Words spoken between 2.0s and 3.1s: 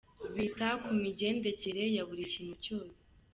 buri kintu cyose.